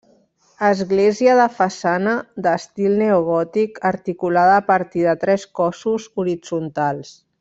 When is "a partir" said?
4.63-5.05